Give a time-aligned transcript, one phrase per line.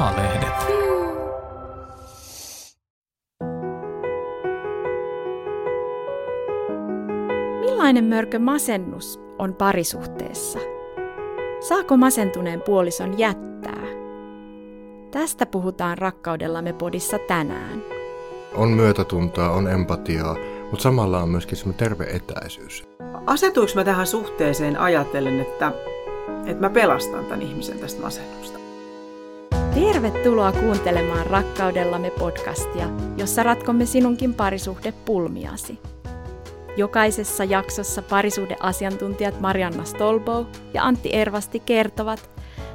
[0.00, 0.54] A-lehdet.
[7.60, 10.58] Millainen mörkö masennus on parisuhteessa?
[11.60, 13.82] Saako masentuneen puolison jättää?
[15.10, 17.82] Tästä puhutaan rakkaudellamme podissa tänään.
[18.54, 20.36] On myötätuntoa, on empatiaa,
[20.70, 22.84] mutta samalla on myöskin semmoinen terve etäisyys.
[23.26, 25.72] Asetuinko mä tähän suhteeseen ajatellen, että,
[26.46, 28.59] että mä pelastan tämän ihmisen tästä masennusta?
[29.74, 35.78] Tervetuloa kuuntelemaan Rakkaudellamme podcastia, jossa ratkomme sinunkin parisuhde pulmiasi.
[36.76, 42.30] Jokaisessa jaksossa parisuhdeasiantuntijat Marianna Stolbow ja Antti Ervasti kertovat,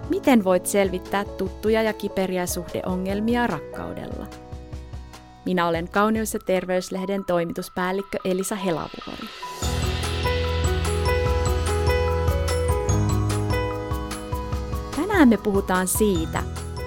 [0.09, 4.27] miten voit selvittää tuttuja ja kiperiä suhdeongelmia rakkaudella.
[5.45, 9.27] Minä olen Kauneus- ja terveyslehden toimituspäällikkö Elisa Helavuori.
[14.95, 16.43] Tänään me puhutaan siitä,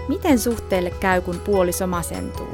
[0.09, 2.53] miten suhteelle käy, kun puoliso masentuu.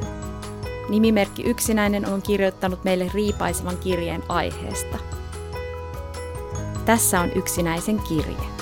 [0.89, 4.97] Nimimerkki Yksinäinen on kirjoittanut meille riipaisevan kirjeen aiheesta.
[6.85, 8.55] Tässä on Yksinäisen kirje.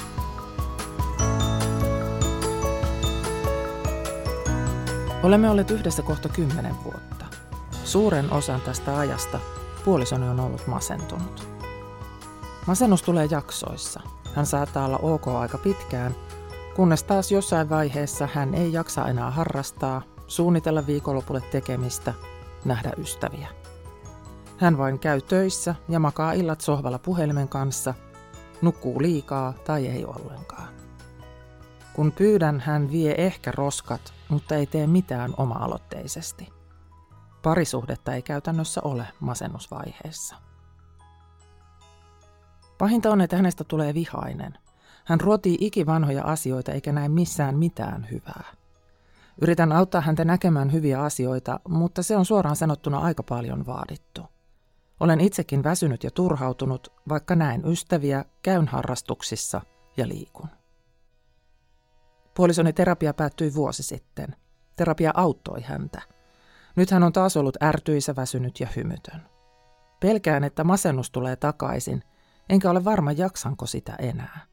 [5.24, 7.26] Olemme olleet yhdessä kohta kymmenen vuotta.
[7.84, 9.40] Suuren osan tästä ajasta
[9.86, 11.48] puolisoni on ollut masentunut.
[12.68, 14.02] Masennus tulee jaksoissa.
[14.36, 16.16] Hän saattaa olla ok aika pitkään,
[16.76, 22.14] kunnes taas jossain vaiheessa hän ei jaksa enää harrastaa, suunnitella viikonlopulle tekemistä,
[22.66, 23.48] nähdä ystäviä.
[24.58, 27.94] Hän vain käy töissä ja makaa illat sohvalla puhelimen kanssa,
[28.62, 30.68] nukkuu liikaa tai ei ollenkaan.
[31.94, 36.50] Kun pyydän, hän vie ehkä roskat, mutta ei tee mitään oma-aloitteisesti.
[37.44, 40.36] Parisuhdetta ei käytännössä ole masennusvaiheessa.
[42.78, 44.63] Pahinta on, että hänestä tulee vihainen.
[45.06, 48.44] Hän ruotii ikivanhoja asioita eikä näe missään mitään hyvää.
[49.42, 54.22] Yritän auttaa häntä näkemään hyviä asioita, mutta se on suoraan sanottuna aika paljon vaadittu.
[55.00, 59.62] Olen itsekin väsynyt ja turhautunut, vaikka näen ystäviä, käyn harrastuksissa
[59.98, 60.48] ja liikun.
[62.36, 64.36] Puolisoni terapia päättyi vuosi sitten.
[64.76, 66.02] Terapia auttoi häntä.
[66.76, 69.22] Nyt hän on taas ollut ärtyisä, väsynyt ja hymytön.
[70.00, 72.04] Pelkään, että masennus tulee takaisin,
[72.50, 74.53] enkä ole varma jaksanko sitä enää.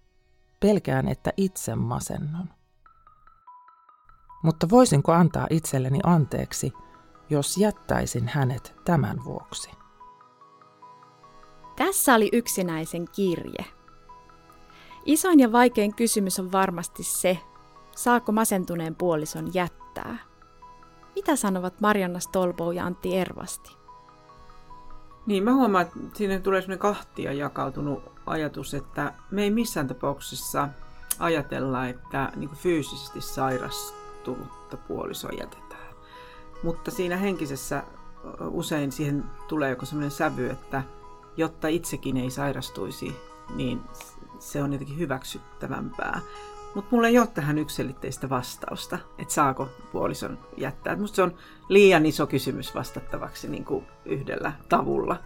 [0.60, 2.48] Pelkään, että itse masennun.
[4.43, 6.72] Mutta voisinko antaa itselleni anteeksi,
[7.31, 9.70] jos jättäisin hänet tämän vuoksi?
[11.76, 13.65] Tässä oli yksinäisen kirje.
[15.04, 17.38] Isoin ja vaikein kysymys on varmasti se,
[17.97, 20.19] saako masentuneen puolison jättää.
[21.15, 23.76] Mitä sanovat Marianna Stolbow ja Antti Ervasti?
[25.26, 30.68] Niin, mä huomaan, että siinä tulee sellainen kahtia jakautunut ajatus, että me ei missään tapauksessa
[31.18, 35.94] ajatella, että niin fyysisesti sairastunutta puolisoa jätetään.
[36.62, 37.82] Mutta siinä henkisessä
[38.40, 40.82] usein siihen tulee joku sellainen sävy, että
[41.36, 43.16] jotta itsekin ei sairastuisi,
[43.54, 43.80] niin
[44.38, 46.20] se on jotenkin hyväksyttävämpää.
[46.74, 50.96] Mutta mulla ei ole tähän yksilitteistä vastausta, että saako puolison jättää.
[50.96, 51.34] Musta se on
[51.69, 55.16] liian iso kysymys vastattavaksi niin kuin yhdellä tavulla.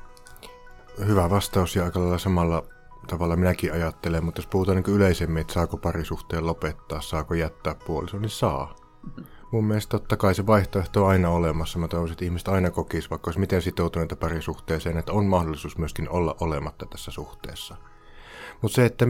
[1.07, 2.65] Hyvä vastaus ja aika lailla samalla
[3.07, 8.23] tavalla minäkin ajattelen, mutta jos puhutaan niin yleisemmin, että saako parisuhteen lopettaa, saako jättää puolison,
[8.23, 8.77] niin saa.
[9.53, 11.79] Mun mielestä totta kai se vaihtoehto on aina olemassa.
[11.79, 16.09] Mä toivon, että ihmiset aina kokisivat, vaikka olisi miten sitoutuneita parisuhteeseen, että on mahdollisuus myöskin
[16.09, 17.77] olla olematta tässä suhteessa.
[18.63, 19.07] Mutta se, että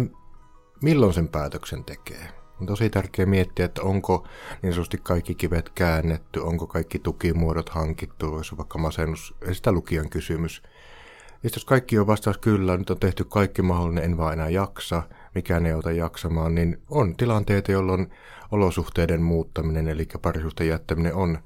[0.83, 2.29] milloin sen päätöksen tekee.
[2.61, 4.27] On tosi tärkeää miettiä, että onko
[4.63, 10.63] niin sanotusti kaikki kivet käännetty, onko kaikki tukimuodot hankittu, jos vaikka masennus, sitä lukijan kysymys.
[11.45, 15.03] Ja jos kaikki on vastaus kyllä, nyt on tehty kaikki mahdollinen, en vaan enää jaksa,
[15.35, 18.11] mikään ei auta jaksamaan, niin on tilanteita, jolloin
[18.51, 21.39] olosuhteiden muuttaminen, eli parisuhteen jättäminen on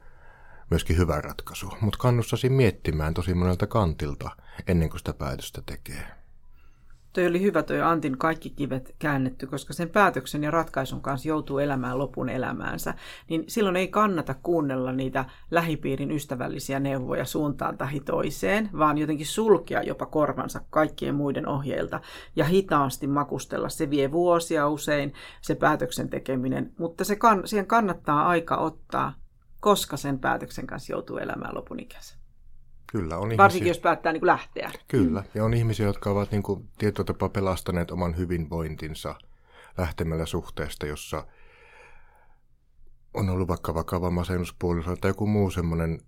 [0.70, 1.72] myöskin hyvä ratkaisu.
[1.80, 4.30] Mutta kannustaisin miettimään tosi monelta kantilta
[4.68, 6.17] ennen kuin sitä päätöstä tekee.
[7.12, 11.58] Toi oli hyvä toi Antin kaikki kivet käännetty, koska sen päätöksen ja ratkaisun kanssa joutuu
[11.58, 12.94] elämään lopun elämäänsä.
[13.28, 19.82] Niin silloin ei kannata kuunnella niitä lähipiirin ystävällisiä neuvoja suuntaan tai toiseen, vaan jotenkin sulkea
[19.82, 22.00] jopa korvansa kaikkien muiden ohjeilta
[22.36, 23.68] ja hitaasti makustella.
[23.68, 29.14] Se vie vuosia usein, se päätöksen tekeminen, mutta se kann- siihen kannattaa aika ottaa,
[29.60, 32.17] koska sen päätöksen kanssa joutuu elämään lopun ikänsä.
[32.92, 33.42] Kyllä, on ihmisiä.
[33.42, 34.70] Varsinkin jos päättää niin kuin lähteä.
[34.88, 39.14] Kyllä, ja on ihmisiä, jotka ovat niin kuin, tietyllä tapaa pelastaneet oman hyvinvointinsa
[39.78, 41.26] lähtemällä suhteesta, jossa
[43.14, 46.00] on ollut vaikka vakava masennuspuoliso tai joku muu semmoinen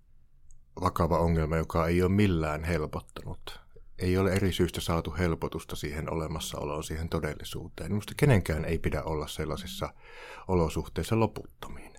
[0.80, 3.60] vakava ongelma, joka ei ole millään helpottanut.
[3.98, 7.92] Ei ole eri syystä saatu helpotusta siihen olemassaoloon, siihen todellisuuteen.
[7.92, 9.94] Minusta kenenkään ei pidä olla sellaisissa
[10.48, 11.89] olosuhteissa loputtomiin.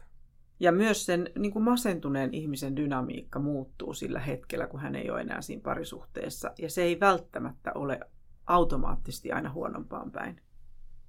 [0.62, 5.22] Ja myös sen niin kuin masentuneen ihmisen dynamiikka muuttuu sillä hetkellä, kun hän ei ole
[5.22, 6.52] enää siinä parisuhteessa.
[6.60, 8.00] Ja se ei välttämättä ole
[8.48, 10.42] automaattisesti aina huonompaan päin.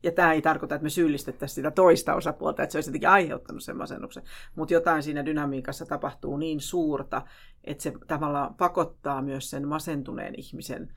[0.03, 3.63] Ja tämä ei tarkoita, että me syyllistettäisiin sitä toista osapuolta, että se olisi jotenkin aiheuttanut
[3.63, 4.23] sen masennuksen.
[4.57, 7.23] Mutta jotain siinä dynamiikassa tapahtuu niin suurta,
[7.65, 10.95] että se tavallaan pakottaa myös sen masentuneen ihmisen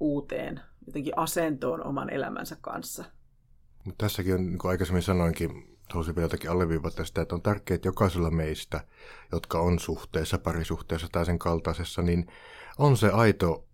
[0.00, 3.04] uuteen jotenkin asentoon oman elämänsä kanssa.
[3.98, 7.88] Tässäkin on, niin kuin aikaisemmin sanoinkin, haluaisin vielä jotakin alleviivata sitä, että on tärkeää, että
[7.88, 8.80] jokaisella meistä,
[9.32, 12.26] jotka on suhteessa, parisuhteessa tai sen kaltaisessa, niin
[12.78, 13.68] on se aito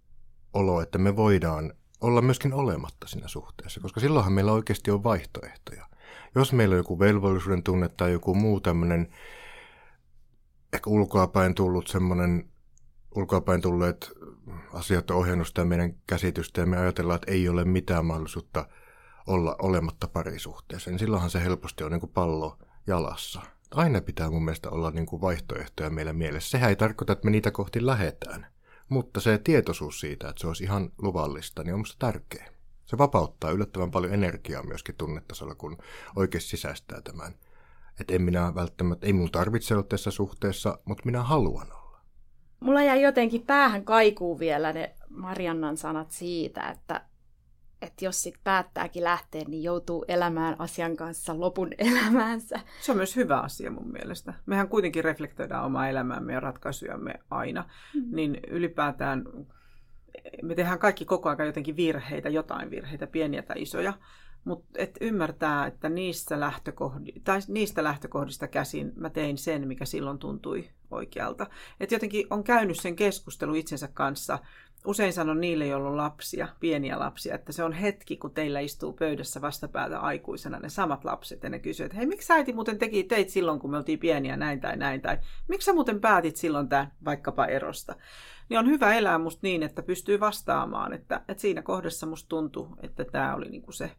[0.53, 5.87] olo, että me voidaan olla myöskin olematta siinä suhteessa, koska silloinhan meillä oikeasti on vaihtoehtoja.
[6.35, 9.09] Jos meillä on joku velvollisuuden tunne tai joku muu tämmöinen
[10.73, 12.49] ehkä ulkoapäin tullut semmoinen,
[13.15, 14.13] ulkoapäin tulleet
[14.73, 18.69] asiat on ohjannut sitä meidän käsitystä ja me ajatellaan, että ei ole mitään mahdollisuutta
[19.26, 23.41] olla olematta parisuhteessa, niin silloinhan se helposti on niin kuin pallo jalassa.
[23.71, 26.50] Aina pitää mun mielestä olla niin kuin vaihtoehtoja meillä mielessä.
[26.50, 28.47] Sehän ei tarkoita, että me niitä kohti lähetään.
[28.88, 32.49] Mutta se tietoisuus siitä, että se olisi ihan luvallista, niin on minusta tärkeä.
[32.87, 35.79] Se vapauttaa yllättävän paljon energiaa myöskin tunnetasolla, kun
[36.17, 37.35] oikeasti sisäistää tämän.
[38.00, 42.00] Että en minä välttämättä, ei minun tarvitse olla tässä suhteessa, mutta minä haluan olla.
[42.61, 47.05] Mulla jäi jotenkin päähän kaikuu vielä ne Mariannan sanat siitä, että
[47.82, 52.61] että jos sit päättääkin lähteä, niin joutuu elämään asian kanssa lopun elämäänsä.
[52.81, 54.35] Se on myös hyvä asia mun mielestä.
[54.47, 57.65] Mehän kuitenkin reflektoidaan omaa elämäämme ja ratkaisujamme aina.
[57.94, 58.17] Mm.
[58.17, 59.25] Niin ylipäätään
[60.43, 63.93] me tehdään kaikki koko ajan jotenkin virheitä, jotain virheitä, pieniä tai isoja.
[64.44, 70.19] Mutta et ymmärtää, että niistä, lähtökohdi, tai niistä lähtökohdista käsin mä tein sen, mikä silloin
[70.19, 71.46] tuntui oikealta.
[71.81, 74.38] Että jotenkin on käynyt sen keskustelu itsensä kanssa–
[74.85, 78.93] usein sanon niille, joilla on lapsia, pieniä lapsia, että se on hetki, kun teillä istuu
[78.93, 81.43] pöydässä vastapäätä aikuisena ne samat lapset.
[81.43, 84.37] Ja ne kysyvät, että hei, miksi äiti muuten teki teit silloin, kun me oltiin pieniä
[84.37, 85.19] näin tai näin, tai
[85.49, 87.96] miksi sä muuten päätit silloin tämän vaikkapa erosta.
[88.49, 92.69] Niin on hyvä elää musta niin, että pystyy vastaamaan, että, että siinä kohdassa musta tuntui,
[92.82, 93.91] että tämä oli niinku se,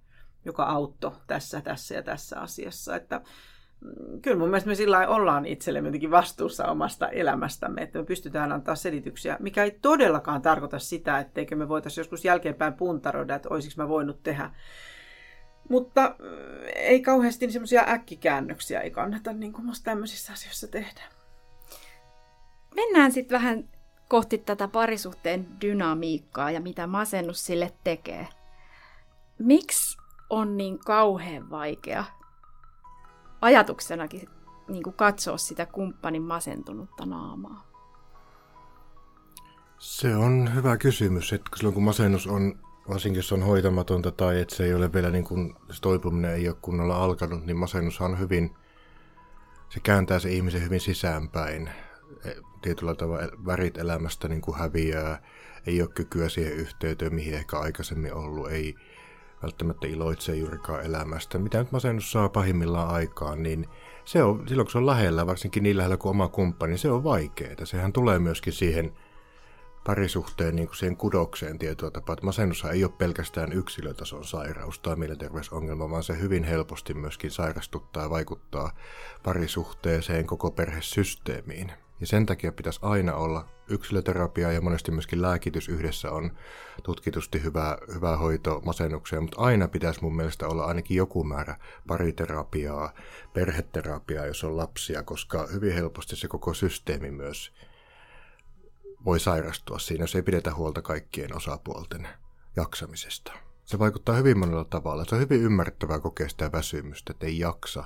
[0.46, 2.96] joka auttoi tässä, tässä ja tässä asiassa.
[2.96, 3.22] Että,
[4.22, 8.76] kyllä mun mielestä me sillä ollaan itsellemme jotenkin vastuussa omasta elämästämme, että me pystytään antaa
[8.76, 13.90] selityksiä, mikä ei todellakaan tarkoita sitä, etteikö me voitaisiin joskus jälkeenpäin puntaroida, että olisiko mä
[13.90, 14.52] voinut tehdä.
[15.70, 16.16] Mutta
[16.76, 21.02] ei kauheasti semmoisia äkkikäännöksiä ei kannata niin kuin tämmöisissä asioissa tehdä.
[22.76, 23.70] Mennään sitten vähän
[24.08, 28.28] kohti tätä parisuhteen dynamiikkaa ja mitä masennus sille tekee.
[29.40, 29.98] Miksi
[30.30, 32.04] on niin kauhean vaikea
[33.42, 34.30] ajatuksenakin
[34.68, 37.76] niin kuin katsoa sitä kumppanin masentunutta naamaa?
[39.78, 44.56] Se on hyvä kysymys, että silloin kun masennus on, varsinkin jos on hoitamatonta tai että
[44.56, 48.20] se ei ole vielä niin kuin, se toipuminen ei ole kunnolla alkanut, niin masennus on
[48.20, 48.56] hyvin,
[49.70, 51.70] se kääntää se ihmisen hyvin sisäänpäin.
[52.26, 52.32] E,
[52.62, 55.22] tietyllä tavalla värit elämästä niin kuin häviää,
[55.68, 58.76] ei ole kykyä siihen yhteyteen, mihin ehkä aikaisemmin ollut, ei,
[59.46, 61.40] välttämättä iloitsee juurikaan elämästä.
[61.40, 63.68] Mitä nyt masennus saa pahimmillaan aikaan, niin
[64.06, 67.04] se on, silloin kun se on lähellä, varsinkin niin lähellä kuin oma kumppani, se on
[67.04, 67.66] vaikeaa.
[67.66, 68.94] Sehän tulee myöskin siihen
[69.86, 74.96] parisuhteen niin kuin siihen kudokseen tietyllä tapaa, että masennus ei ole pelkästään yksilötason sairaus tai
[74.96, 78.72] mielenterveysongelma, vaan se hyvin helposti myöskin sairastuttaa ja vaikuttaa
[79.24, 81.72] parisuhteeseen, koko perhesysteemiin.
[82.00, 86.32] Ja sen takia pitäisi aina olla yksilöterapia ja monesti myöskin lääkitys yhdessä on
[86.84, 92.94] tutkitusti hyvä, hyvä hoito masennukseen, mutta aina pitäisi mun mielestä olla ainakin joku määrä pariterapiaa,
[93.34, 97.54] perheterapiaa, jos on lapsia, koska hyvin helposti se koko systeemi myös
[99.06, 102.08] voi sairastua siinä, jos ei pidetä huolta kaikkien osapuolten
[102.56, 103.32] jaksamisesta.
[103.66, 105.06] Se vaikuttaa hyvin monella tavalla.
[105.06, 107.84] Se on hyvin ymmärrettävää kokea sitä väsymystä, että ei jaksa.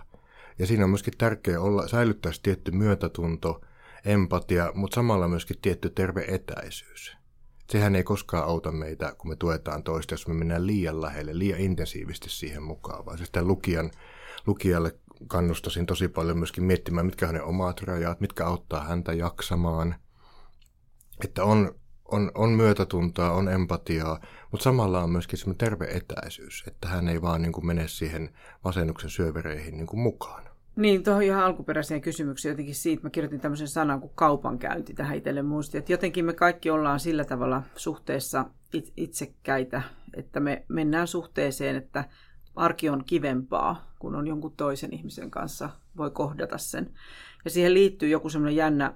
[0.60, 3.62] Ja siinä on myöskin tärkeää olla, säilyttää tietty myötätunto–
[4.06, 7.18] empatia, mutta samalla myöskin tietty terve etäisyys.
[7.70, 11.60] Sehän ei koskaan auta meitä, kun me tuetaan toista, jos me mennään liian lähelle, liian
[11.60, 13.92] intensiivisesti siihen mukaan, vaan sitä lukijan,
[14.48, 14.96] lukijalle
[15.28, 19.96] kannustasin tosi paljon myöskin miettimään, mitkä on ne omat rajat, mitkä auttaa häntä jaksamaan.
[21.24, 21.76] Että on,
[22.06, 24.20] on, on myötätuntoa, on empatiaa,
[24.52, 28.30] mutta samalla on myöskin semmoinen terve etäisyys, että hän ei vaan niin kuin mene siihen
[28.64, 30.49] masennuksen syövereihin niin kuin mukaan.
[30.76, 35.42] Niin, tuohon ihan alkuperäiseen kysymykseen jotenkin siitä, mä kirjoitin tämmöisen sanan kuin kaupankäynti tähän itselle
[35.42, 38.46] muisti, että jotenkin me kaikki ollaan sillä tavalla suhteessa
[38.98, 39.82] itsekkäitä,
[40.14, 42.04] että me mennään suhteeseen, että
[42.56, 46.94] arki on kivempaa, kun on jonkun toisen ihmisen kanssa, voi kohdata sen.
[47.46, 48.94] Ja siihen liittyy joku semmoinen jännä,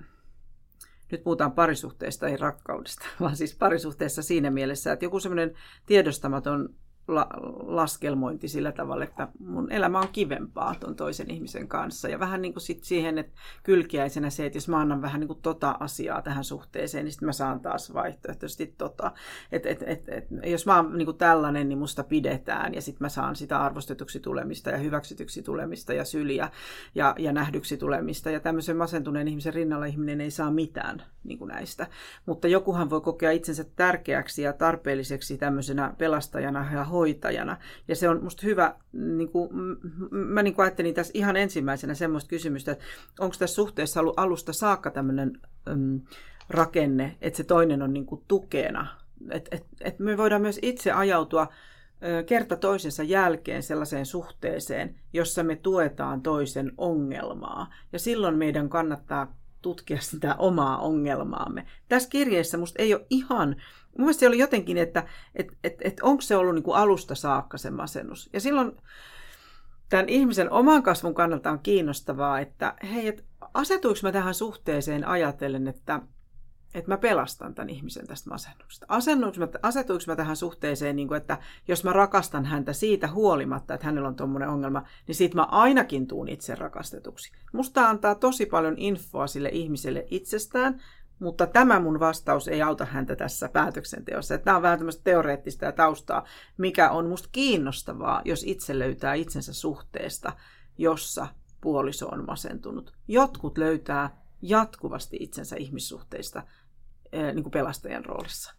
[1.12, 5.54] nyt puhutaan parisuhteesta, ei rakkaudesta, vaan siis parisuhteessa siinä mielessä, että joku semmoinen
[5.86, 6.70] tiedostamaton
[7.08, 7.30] la-
[7.64, 12.08] laskelmointi sillä tavalla, että mun elämä on kivempaa tuon toisen ihmisen kanssa.
[12.08, 13.34] Ja vähän niin kuin sit siihen, että
[13.64, 17.28] kylkiäisenä se, että jos mä annan vähän niin kuin tota asiaa tähän suhteeseen, niin sitten
[17.28, 19.12] mä saan taas vaihtoehtoisesti tota.
[19.52, 23.06] Että et, et, et, jos mä oon niin kuin tällainen, niin musta pidetään ja sitten
[23.06, 26.50] mä saan sitä arvostetuksi tulemista ja hyväksytyksi tulemista ja syliä
[26.96, 28.30] ja, ja nähdyksi tulemista.
[28.30, 31.88] Ja tämmöisen masentuneen ihmisen rinnalla ihminen ei saa mitään niin kuin näistä.
[32.26, 37.58] Mutta jokuhan voi kokea itsensä tärkeäksi ja tarpeelliseksi tämmöisenä pelastajana ja hoitajana.
[37.88, 39.50] Ja se on musta hyvä, niin kuin,
[40.12, 42.86] mä niin kuin ajattelin tässä ihan ensimmäisenä semmoista kysymystä, että
[43.20, 46.02] onko tässä suhteessa ollut alusta saakka tämmöinen äm,
[46.50, 48.88] rakenne, että se toinen on niin kuin tukena.
[49.30, 51.48] Että et, et me voidaan myös itse ajautua
[52.26, 57.74] kerta toisensa jälkeen sellaiseen suhteeseen, jossa me tuetaan toisen ongelmaa.
[57.94, 61.66] Ja silloin meidän kannattaa tutkia sitä omaa ongelmaamme.
[61.90, 65.04] Tässä kirjeessä musta ei ole ihan, mun mielestä se oli jotenkin, että
[65.36, 68.30] et, et, et onko se ollut niin kuin alusta saakka se masennus.
[68.34, 68.78] Ja silloin
[69.90, 75.68] tämän ihmisen oman kasvun kannalta on kiinnostavaa, että hei, et asetuinko mä tähän suhteeseen ajatellen,
[75.68, 76.02] että
[76.74, 78.86] että mä pelastan tämän ihmisen tästä masennuksesta.
[79.62, 81.38] Asetuinko mä tähän suhteeseen, niin kuin, että
[81.68, 86.08] jos mä rakastan häntä siitä huolimatta, että hänellä on tuommoinen ongelma, niin siitä mä ainakin
[86.08, 87.32] tuun itse rakastetuksi.
[87.54, 90.82] Musta antaa tosi paljon infoa sille ihmiselle itsestään,
[91.20, 94.38] mutta tämä mun vastaus ei auta häntä tässä päätöksenteossa.
[94.38, 96.26] Tämä on vähän tämmöistä teoreettista ja taustaa,
[96.58, 100.34] mikä on musta kiinnostavaa, jos itse löytää itsensä suhteesta,
[100.78, 101.28] jossa
[101.62, 102.94] puoliso on masentunut.
[103.08, 106.44] Jotkut löytää jatkuvasti itsensä ihmissuhteista,
[107.14, 108.56] niin kuin pelastajan roolissa.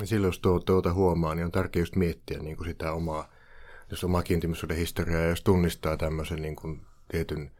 [0.00, 3.28] Ja silloin jos tuota, tuota huomaa, niin on tärkeää just miettiä niin kuin sitä omaa,
[3.90, 7.50] jos omaa kiintymyssuuden historiaa, ja jos tunnistaa tämmöisen niin kuin tietyn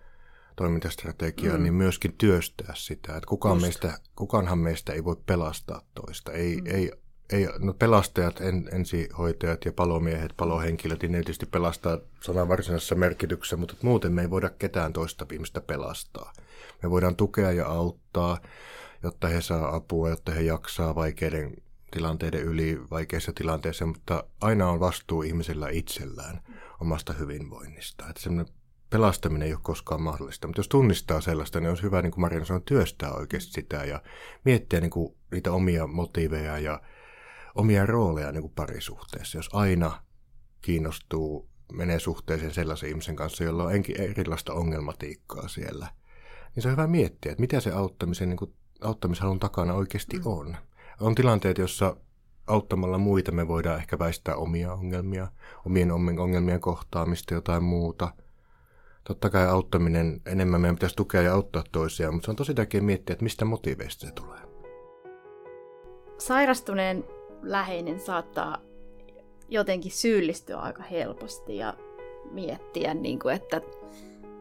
[0.57, 1.63] toimintastrategiaa, mm.
[1.63, 3.17] niin myöskin työstää sitä.
[3.17, 6.33] Että kukaan meistä, kukaanhan meistä ei voi pelastaa toista.
[6.33, 6.67] Ei, mm.
[6.67, 6.93] ei,
[7.33, 13.57] ei, no pelastajat, en, ensihoitajat ja palomiehet, palohenkilöt, niin ne tietysti pelastaa sanan varsinaisessa merkityksessä,
[13.57, 16.33] mutta muuten me ei voida ketään toista ihmistä pelastaa.
[16.83, 18.39] Me voidaan tukea ja auttaa,
[19.03, 21.55] jotta he saa apua, jotta he jaksaa vaikeiden
[21.91, 26.41] tilanteiden yli vaikeissa tilanteissa, mutta aina on vastuu ihmisellä itsellään
[26.81, 28.09] omasta hyvinvoinnista.
[28.09, 28.55] Että semmoinen
[28.91, 32.45] pelastaminen ei ole koskaan mahdollista, mutta jos tunnistaa sellaista, niin olisi hyvä, niin kuin Marina
[32.45, 34.03] sanoi, työstää oikeasti sitä ja
[34.45, 36.81] miettiä niin kuin niitä omia motiiveja ja
[37.55, 39.39] omia rooleja niin kuin parisuhteessa.
[39.39, 40.03] Jos aina
[40.63, 45.89] kiinnostuu, menee suhteeseen sellaisen ihmisen kanssa, jolla on erilaista ongelmatiikkaa siellä,
[46.55, 50.27] niin se on hyvä miettiä, että mitä se auttamisen, niin kuin, auttamishalun takana oikeasti mm.
[50.27, 50.57] on.
[51.01, 51.97] On tilanteet, jossa
[52.47, 55.29] auttamalla muita me voidaan ehkä väistää omia ongelmia,
[55.67, 58.13] omien ongelmien kohtaamista, jotain muuta.
[59.05, 62.85] Totta kai auttaminen, enemmän meidän pitäisi tukea ja auttaa toisiaan, mutta se on tosi tärkeää
[62.85, 64.41] miettiä, että mistä motiiveista se tulee.
[66.19, 67.05] Sairastuneen
[67.43, 68.59] läheinen saattaa
[69.49, 71.75] jotenkin syyllistyä aika helposti ja
[72.31, 73.61] miettiä, niin kuin, että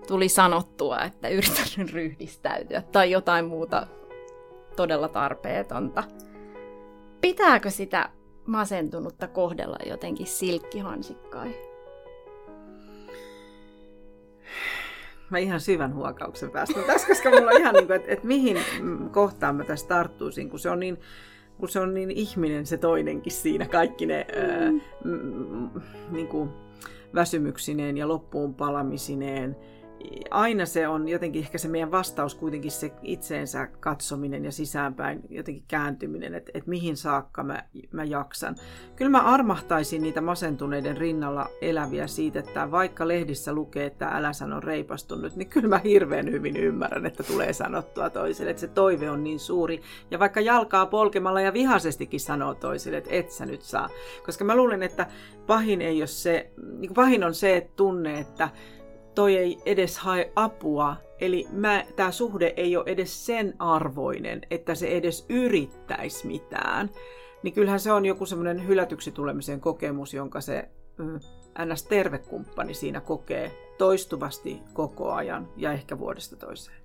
[0.08, 3.88] tuli sanottua, että yritän ryhdistäytyä tai jotain muuta
[4.77, 6.03] todella tarpeetonta.
[7.22, 8.10] Pitääkö sitä
[8.46, 11.55] masentunutta kohdella jotenkin silkkihansikkai?
[15.29, 18.57] Mä ihan syvän huokauksen päästä tässä, koska mulla on ihan niin kuin, että, että mihin
[19.12, 20.98] kohtaan mä tässä tarttuisin, kun se on niin
[21.57, 24.72] kun se on niin ihminen se toinenkin siinä, kaikki ne ää,
[25.03, 25.69] mm,
[26.12, 26.50] niin kuin
[27.15, 29.55] väsymyksineen ja loppuun palamisineen
[30.31, 35.63] aina se on jotenkin ehkä se meidän vastaus kuitenkin se itseensä katsominen ja sisäänpäin jotenkin
[35.67, 38.55] kääntyminen, että, että mihin saakka mä, mä jaksan.
[38.95, 44.59] Kyllä mä armahtaisin niitä masentuneiden rinnalla eläviä siitä, että vaikka lehdissä lukee, että älä sano
[44.59, 49.23] reipastunut, niin kyllä mä hirveän hyvin ymmärrän, että tulee sanottua toiselle, että se toive on
[49.23, 49.81] niin suuri.
[50.11, 53.89] Ja vaikka jalkaa polkemalla ja vihaisestikin sanoo toiselle, että et sä nyt saa.
[54.25, 55.07] Koska mä luulen, että
[55.47, 58.49] pahin, ei ole se, niin pahin on se että tunne, että
[59.17, 61.47] toi ei edes hae apua, eli
[61.95, 66.89] tämä suhde ei ole edes sen arvoinen, että se edes yrittäisi mitään,
[67.43, 71.19] niin kyllähän se on joku semmoinen hylätyksi tulemisen kokemus, jonka se mm,
[71.65, 76.77] NS-tervekumppani siinä kokee toistuvasti koko ajan ja ehkä vuodesta toiseen.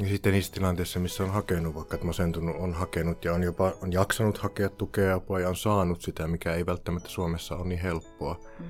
[0.00, 3.72] Ja sitten niissä tilanteissa, missä on hakenut, vaikka että masentunut on hakenut ja on jopa
[3.82, 7.80] on jaksanut hakea tukea apua ja on saanut sitä, mikä ei välttämättä Suomessa ole niin
[7.80, 8.40] helppoa.
[8.58, 8.66] Mm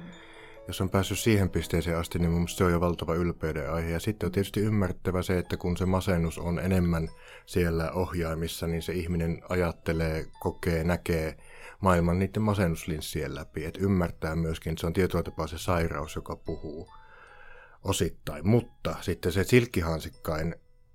[0.68, 3.90] jos on päässyt siihen pisteeseen asti, niin mun se on jo valtava ylpeyden aihe.
[3.90, 7.08] Ja sitten on tietysti ymmärrettävä se, että kun se masennus on enemmän
[7.46, 11.36] siellä ohjaimissa, niin se ihminen ajattelee, kokee, näkee
[11.80, 13.64] maailman niiden masennuslinssien läpi.
[13.64, 16.90] Että ymmärtää myöskin, että se on tietyllä tapaa se sairaus, joka puhuu
[17.84, 18.48] osittain.
[18.48, 20.54] Mutta sitten se silkkihansikkain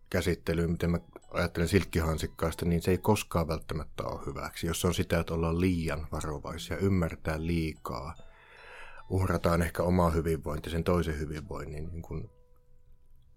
[0.09, 0.99] käsittely, miten mä
[1.31, 4.67] ajattelen silkkihansikkaista, niin se ei koskaan välttämättä ole hyväksi.
[4.67, 8.15] Jos on sitä, että ollaan liian varovaisia, ymmärtää liikaa–
[9.09, 12.29] uhrataan ehkä oma hyvinvointi sen toisen hyvinvoinnin niin kuin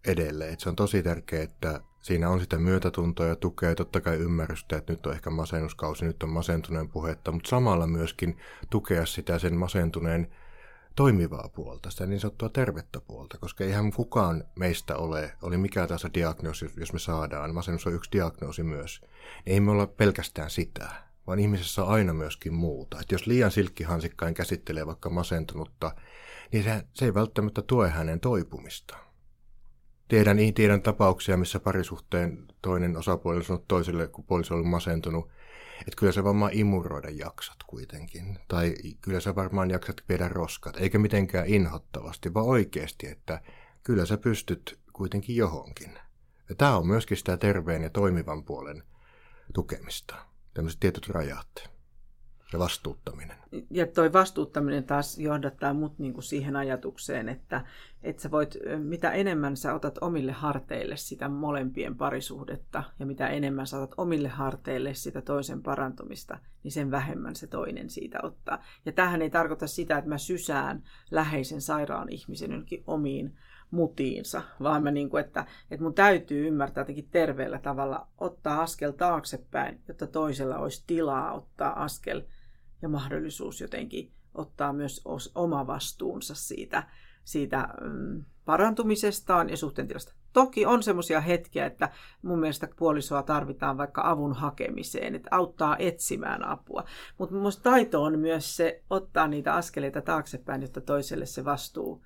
[0.06, 0.52] edelleen.
[0.52, 3.68] Et se on tosi tärkeää, että siinä on sitä myötätuntoa ja tukea.
[3.68, 7.86] Ja totta kai ymmärrystä, että nyt on ehkä masennuskausi, nyt on masentuneen puhetta, mutta samalla
[7.86, 8.36] myöskin
[8.70, 10.32] tukea sitä sen masentuneen
[10.96, 16.14] toimivaa puolta, sitä niin sanottua tervettä puolta, koska eihän kukaan meistä ole, oli mikä tahansa
[16.14, 21.05] diagnoosi, jos me saadaan, masennus on yksi diagnoosi myös, niin ei me olla pelkästään sitä,
[21.26, 23.00] vaan ihmisessä on aina myöskin muuta.
[23.00, 25.94] Että jos liian silkkihansikkain käsittelee vaikka masentunutta,
[26.52, 29.06] niin se, se ei välttämättä tue hänen toipumistaan.
[30.08, 35.30] Tiedän, tiedän tapauksia, missä parisuhteen toinen osapuoli on sanonut toiselle, kun puoliso on masentunut,
[35.80, 38.38] että kyllä sä varmaan imuroida jaksat kuitenkin.
[38.48, 43.40] Tai kyllä sä varmaan jaksat viedä roskat, eikä mitenkään inhottavasti, vaan oikeasti, että
[43.82, 45.98] kyllä sä pystyt kuitenkin johonkin.
[46.48, 48.82] Ja tämä on myöskin sitä terveen ja toimivan puolen
[49.54, 50.16] tukemista.
[50.56, 51.70] Tämmöiset tietyt rajat
[52.52, 53.36] ja vastuuttaminen.
[53.70, 57.64] Ja toi vastuuttaminen taas johdattaa mut niinku siihen ajatukseen, että,
[58.02, 63.66] että sä voit, mitä enemmän sä otat omille harteille sitä molempien parisuhdetta ja mitä enemmän
[63.66, 68.62] sä otat omille harteille sitä toisen parantumista, niin sen vähemmän se toinen siitä ottaa.
[68.86, 73.36] Ja tähän ei tarkoita sitä, että mä sysään läheisen sairaan ihmisen jonnekin omiin
[73.70, 78.92] mutiinsa, vaan mä niin kuin, että, että mun täytyy ymmärtää jotenkin terveellä tavalla ottaa askel
[78.92, 82.22] taaksepäin, jotta toisella olisi tilaa ottaa askel
[82.82, 85.02] ja mahdollisuus jotenkin ottaa myös
[85.34, 86.82] oma vastuunsa siitä,
[87.24, 90.12] siitä mm, parantumisestaan ja suhteen tilasta.
[90.32, 91.90] Toki on semmoisia hetkiä, että
[92.22, 96.84] mun mielestä puolisoa tarvitaan vaikka avun hakemiseen, että auttaa etsimään apua.
[97.18, 102.04] Mutta mun taito on myös se ottaa niitä askeleita taaksepäin, jotta toiselle se vastuu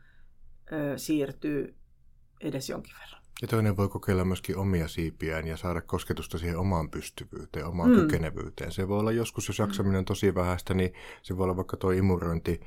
[0.73, 1.75] ö, siirtyy
[2.41, 3.21] edes jonkin verran.
[3.43, 7.97] Ja toinen voi kokeilla myöskin omia siipiään ja saada kosketusta siihen omaan pystyvyyteen, omaan mm.
[7.97, 8.73] kykenevyyteen.
[8.73, 11.91] Se voi olla joskus, jos jaksaminen on tosi vähäistä, niin se voi olla vaikka tuo
[11.91, 12.61] imurointi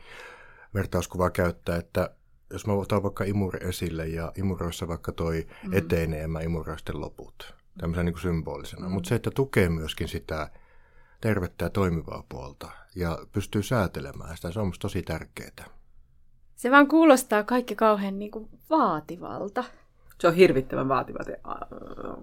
[0.73, 2.15] vertauskuva käyttää, että
[2.53, 5.73] jos mä otan vaikka imuri esille ja imuroissa vaikka toi mm.
[5.73, 8.87] etenee ja mä imuroin sitten loput, tämmöisen niin kuin symbolisena.
[8.87, 8.93] Mm.
[8.93, 10.49] Mutta se, että tukee myöskin sitä
[11.21, 15.82] tervettä ja toimivaa puolta ja pystyy säätelemään sitä, se on musta tosi tärkeää.
[16.63, 19.63] Se vaan kuulostaa kaikki kauhean niin kuin vaativalta.
[20.19, 21.39] Se on hirvittävän vaativa te,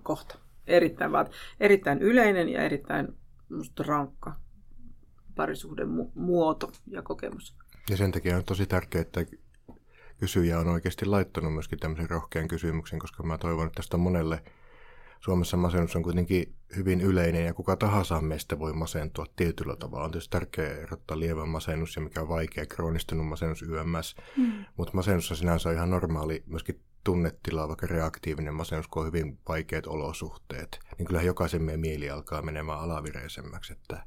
[0.03, 0.38] kohta.
[0.66, 3.09] Erittäin, vaat, erittäin yleinen ja erittäin
[3.50, 4.35] musta rankka
[5.35, 7.57] parisuhden mu- muoto ja kokemus.
[7.90, 9.26] Ja sen takia on tosi tärkeää, että
[10.18, 14.42] kysyjä on oikeasti laittanut myöskin tämmöisen rohkean kysymyksen, koska mä toivon, että tästä monelle
[15.20, 20.04] Suomessa masennus on kuitenkin hyvin yleinen ja kuka tahansa meistä voi masentua tietyllä tavalla.
[20.04, 24.64] On tietysti tärkeää erottaa lievän masennus ja mikä on vaikea, kroonistunut masennus YMS, mm.
[24.76, 29.38] mutta masennus on sinänsä on ihan normaali myöskin tunnetila, vaikka reaktiivinen masennus, kun on hyvin
[29.48, 33.72] vaikeat olosuhteet, niin kyllä jokaisen meidän mieli alkaa menemään alavireisemmäksi.
[33.72, 34.06] Että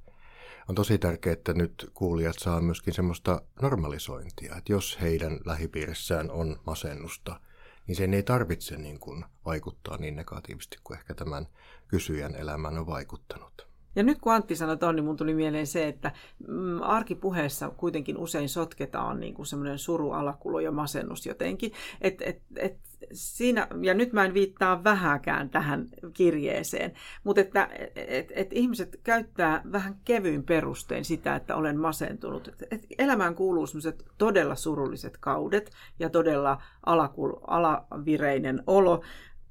[0.70, 6.60] on tosi tärkeää, että nyt kuulijat saa myöskin semmoista normalisointia, että jos heidän lähipiirissään on
[6.66, 7.40] masennusta,
[7.88, 11.48] niin sen ei tarvitse niin kuin vaikuttaa niin negatiivisesti kuin ehkä tämän
[11.88, 13.73] kysyjän elämään on vaikuttanut.
[13.96, 16.12] Ja nyt kun Antti sanoi ton, niin mun tuli mieleen se, että
[16.48, 21.72] mm, arkipuheessa kuitenkin usein sotketaan niin kuin semmoinen suru, alakulo ja masennus jotenkin.
[22.02, 22.78] Et, et, et
[23.12, 29.62] siinä, ja nyt mä en viittaa vähäkään tähän kirjeeseen, mutta että et, et ihmiset käyttää
[29.72, 32.48] vähän kevyin perustein sitä, että olen masentunut.
[32.48, 39.04] Et, et elämään kuuluu semmoiset todella surulliset kaudet ja todella alakul, alavireinen olo.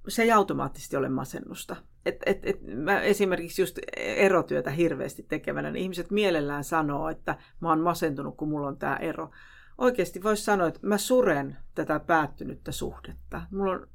[0.09, 1.77] Se ei automaattisesti ole masennusta
[2.07, 7.69] et, et, et, mä esimerkiksi just erotyötä hirveästi tekevänä, niin ihmiset mielellään sanoo, että mä
[7.69, 9.31] oon masentunut, kun mulla on tämä ero.
[9.79, 13.43] Oikeasti voisi sanoa, että mä suren tätä päättynyttä suhdetta.
[13.51, 13.89] Mulla on,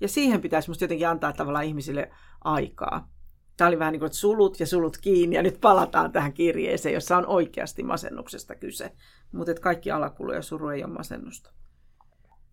[0.00, 2.10] ja siihen pitäisi musta jotenkin antaa tavallaan ihmisille
[2.44, 3.08] aikaa.
[3.56, 6.94] Tämä oli vähän niin kuin, että sulut ja sulut kiinni, ja nyt palataan tähän kirjeeseen,
[6.94, 8.92] jossa on oikeasti masennuksesta kyse.
[9.32, 11.50] Mutta kaikki alakulu ja suru ei ole masennusta.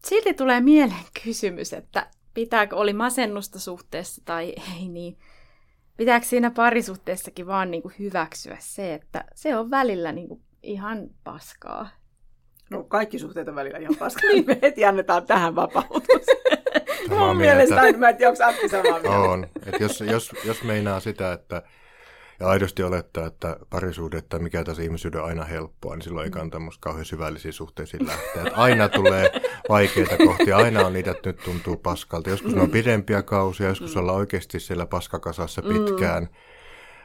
[0.05, 4.45] Silti tulee mieleen kysymys, että pitääkö oli masennusta suhteessa tai
[4.75, 5.17] ei, niin
[5.97, 11.09] pitääkö siinä parisuhteessakin vaan niin kuin hyväksyä se, että se on välillä niin kuin ihan
[11.23, 11.89] paskaa.
[12.69, 16.25] No kaikki suhteet on välillä ihan paskaa, niin me heti annetaan tähän vapautus.
[17.09, 19.09] Mun mielestä, en mä en tiedä, onko Antti samaa mieltä.
[19.09, 19.47] On.
[19.65, 21.63] Et jos, jos, jos meinaa sitä, että
[22.39, 26.31] ja aidosti olettaa, että parisuhde tai mikä taas ihmisyyden on aina helppoa, niin silloin ei
[26.31, 28.43] kannata musta kauhean syvällisiin suhteisiin lähteä.
[28.43, 29.31] Että aina tulee
[29.69, 32.29] vaikeita kohtia, aina on niitä, että nyt tuntuu paskalta.
[32.29, 34.01] Joskus ne on pidempiä kausia, joskus mm.
[34.01, 35.67] ollaan oikeasti siellä paskakasassa mm.
[35.67, 36.23] pitkään.
[36.23, 36.29] Mm.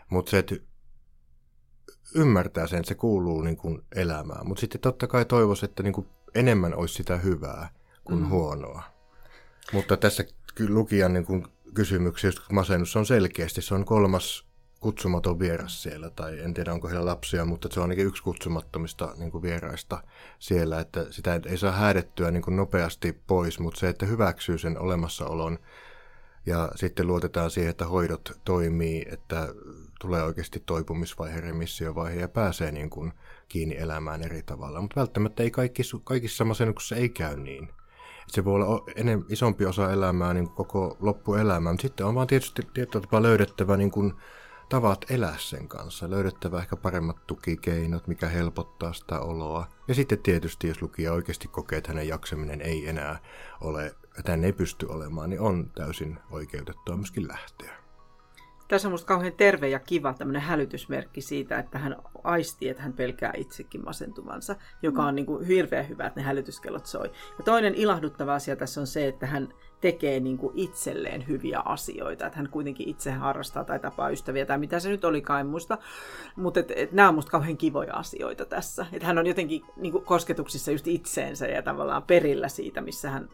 [0.09, 0.55] Mutta se, että
[2.15, 4.49] ymmärtää sen, että se kuuluu niin kuin elämään.
[4.49, 7.69] Mutta sitten totta kai toivoisi, että niin kuin enemmän olisi sitä hyvää
[8.05, 8.29] kuin mm.
[8.29, 8.83] huonoa.
[9.73, 10.25] Mutta tässä
[10.69, 14.52] lukijan niin kuin kysymyksessä, masennus on selkeästi, se on kolmas
[14.83, 19.15] kutsumaton vieras siellä, tai en tiedä onko heillä lapsia, mutta se on ainakin yksi kutsumattomista
[19.17, 20.03] niin kuin vieraista
[20.39, 24.79] siellä, että sitä ei saa häädettyä niin kuin nopeasti pois, mutta se, että hyväksyy sen
[24.79, 25.59] olemassaolon
[26.47, 29.49] ja sitten luotetaan siihen, että hoidot toimii, että
[30.01, 33.13] tulee oikeasti toipumisvaihe, remissiovaihe ja pääsee niin kuin
[33.49, 34.81] kiinni elämään eri tavalla.
[34.81, 37.69] Mutta välttämättä ei kaikki, kaikissa masennuksissa ei käy niin.
[38.29, 42.63] Se voi olla enem, isompi osa elämää niin koko loppuelämää, mutta sitten on vaan tietysti
[42.75, 44.13] tietyllä tapaa löydettävä niin kuin
[44.73, 49.67] tavat elää sen kanssa, löydettävä ehkä paremmat tukikeinot, mikä helpottaa sitä oloa.
[49.89, 53.19] Ja sitten tietysti, jos lukija oikeasti kokee, että hänen jaksaminen ei enää
[53.61, 53.87] ole,
[54.19, 57.73] että hän ei pysty olemaan, niin on täysin oikeutettua myöskin lähteä.
[58.69, 62.93] Tässä on minusta kauhean terve ja kiva tämmöinen hälytysmerkki siitä, että hän aistii, että hän
[62.93, 67.13] pelkää itsekin masentuvansa, joka on niin kuin hirveän hyvä, että ne hälytyskellot soi.
[67.39, 69.49] Ja toinen ilahduttava asia tässä on se, että hän
[69.83, 74.59] tekee niin kuin itselleen hyviä asioita, että hän kuitenkin itse harrastaa tai tapaa ystäviä tai
[74.59, 75.79] mitä se nyt olikaan, en muista.
[76.37, 78.87] Mutta et, et, nämä on musta kauhean kivoja asioita tässä.
[78.93, 83.29] Että hän on jotenkin niin kuin kosketuksissa just itseensä ja tavallaan perillä siitä, missä, hän,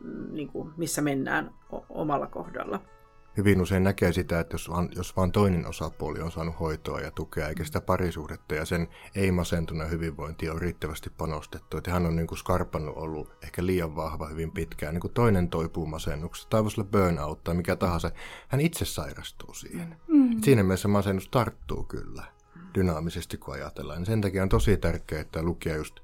[0.00, 1.54] mm, niin kuin, missä mennään
[1.88, 2.80] omalla kohdalla
[3.40, 7.10] hyvin usein näkee sitä, että jos vaan, jos vaan toinen osapuoli on saanut hoitoa ja
[7.10, 11.76] tukea, eikä sitä parisuhdetta ja sen ei-masentuneen hyvinvointi on riittävästi panostettu.
[11.76, 14.94] Että hän on niin kuin skarpannut ollut ehkä liian vahva hyvin pitkään.
[14.94, 18.10] Niin kuin toinen toipuu masennuksesta, tai voisi burnout tai mikä tahansa.
[18.48, 19.96] Hän itse sairastuu siihen.
[20.08, 20.40] Mm.
[20.42, 22.24] Siinä mielessä masennus tarttuu kyllä
[22.74, 24.06] dynaamisesti, kun ajatellaan.
[24.06, 26.00] Sen takia on tosi tärkeää, että lukija just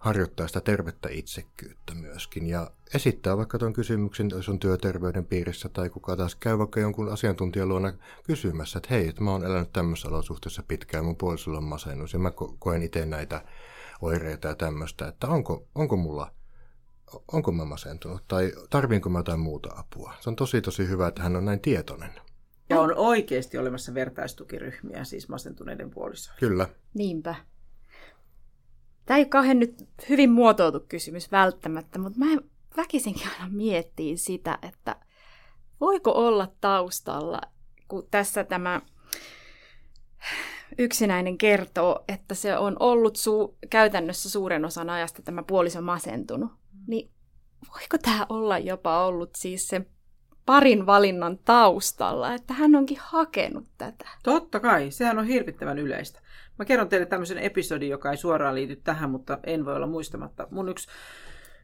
[0.00, 5.90] harjoittaa sitä tervettä itsekkyyttä myöskin ja esittää vaikka tuon kysymyksen, jos on työterveyden piirissä tai
[5.90, 7.92] kuka taas käy vaikka jonkun asiantuntijan luona
[8.24, 12.18] kysymässä, että hei, että mä oon elänyt tämmöisessä olosuhteessa pitkään, mun puolisolla on masennus ja
[12.18, 13.44] mä koen itse näitä
[14.00, 16.32] oireita ja tämmöistä, että onko, onko mulla
[17.32, 20.14] onko mä masentunut tai tarviinko mä jotain muuta apua.
[20.20, 22.10] Se on tosi tosi hyvä, että hän on näin tietoinen.
[22.68, 26.40] Ja on oikeasti olemassa vertaistukiryhmiä siis masentuneiden puolisoille.
[26.40, 26.68] Kyllä.
[26.94, 27.34] Niinpä.
[29.10, 32.26] Tämä ei kauhean nyt hyvin muotoiltu kysymys välttämättä, mutta mä
[32.76, 34.96] väkisinkin aina miettii sitä, että
[35.80, 37.40] voiko olla taustalla,
[37.88, 38.80] kun tässä tämä
[40.78, 46.52] yksinäinen kertoo, että se on ollut su- käytännössä suuren osan ajasta tämä puoliso masentunut,
[46.86, 47.10] niin
[47.74, 49.86] voiko tämä olla jopa ollut siis sen
[50.46, 54.08] parin valinnan taustalla, että hän onkin hakenut tätä?
[54.22, 56.20] Totta kai, sehän on hirvittävän yleistä.
[56.60, 60.48] Mä kerron teille tämmöisen episodin, joka ei suoraan liity tähän, mutta en voi olla muistamatta.
[60.50, 60.88] Mun yksi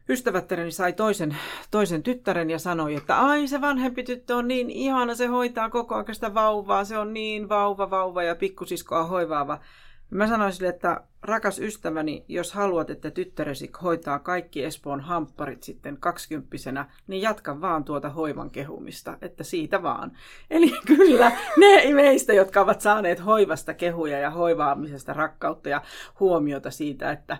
[0.09, 1.37] ystävättäreni sai toisen,
[1.71, 5.95] toisen tyttären ja sanoi, että ai se vanhempi tyttö on niin ihana, se hoitaa koko
[5.95, 9.59] ajan sitä vauvaa, se on niin vauva, vauva ja pikkusiskoa hoivaava.
[10.09, 15.97] Mä sanoin sille, että rakas ystäväni, jos haluat, että tyttäresi hoitaa kaikki Espoon hampparit sitten
[15.97, 20.11] kaksikymppisenä, niin jatka vaan tuota hoivan kehumista, että siitä vaan.
[20.49, 25.81] Eli kyllä ne meistä, jotka ovat saaneet hoivasta kehuja ja hoivaamisesta rakkautta ja
[26.19, 27.37] huomiota siitä, että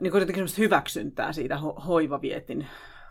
[0.00, 0.26] niin kuin
[0.58, 2.66] hyväksyntää siitä ho- hoivavietin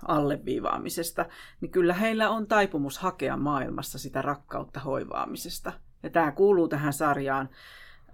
[0.07, 1.25] alleviivaamisesta,
[1.61, 5.73] niin kyllä heillä on taipumus hakea maailmassa sitä rakkautta hoivaamisesta.
[6.03, 7.49] Ja tämä kuuluu tähän sarjaan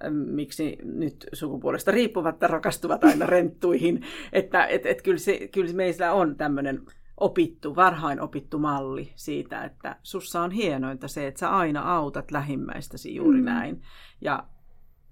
[0.10, 6.36] miksi nyt sukupuolesta riippuvatta rakastuvat aina renttuihin, että et, et kyllä, se, kyllä meillä on
[6.36, 6.82] tämmöinen
[7.18, 13.16] opittu, varhain opittu malli siitä, että sussa on hienointa se, että sä aina autat lähimmäistäsi
[13.16, 13.46] juuri mm.
[13.46, 13.82] näin.
[14.22, 14.44] Ja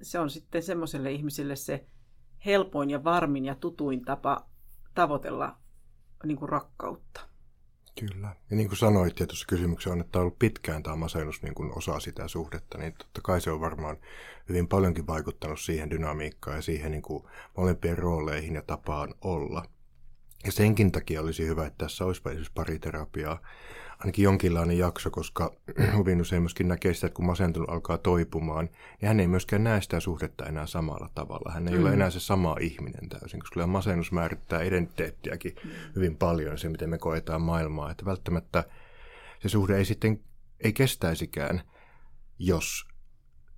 [0.02, 1.86] se on sitten semmoiselle ihmiselle se
[2.46, 4.46] helpoin ja varmin ja tutuin tapa
[4.96, 5.58] tavoitella
[6.26, 7.22] niin kuin rakkautta.
[8.00, 8.36] Kyllä.
[8.50, 11.56] Ja niin kuin sanoit, ja tuossa kysymyksessä on, että on ollut pitkään tämä masennus niin
[11.56, 13.98] kuin osa sitä suhdetta, niin totta kai se on varmaan
[14.50, 17.24] hyvin paljonkin vaikuttanut siihen dynamiikkaan ja siihen niin kuin
[17.58, 19.66] molempien rooleihin ja tapaan olla.
[20.46, 23.40] Ja senkin takia olisi hyvä, että tässä olisi esimerkiksi pariterapiaa,
[24.00, 25.54] ainakin jonkinlainen jakso, koska
[25.98, 28.70] hyvin usein myöskin näkee sitä, että kun masentunut alkaa toipumaan,
[29.02, 31.52] niin hän ei myöskään näe sitä suhdetta enää samalla tavalla.
[31.52, 31.82] Hän ei mm.
[31.82, 35.70] ole enää se sama ihminen täysin, koska kyllä masennus määrittää identiteettiäkin mm.
[35.96, 37.92] hyvin paljon, se miten me koetaan maailmaa.
[37.92, 38.64] Että välttämättä
[39.40, 40.20] se suhde ei sitten
[40.60, 41.62] ei kestäisikään,
[42.40, 42.88] jos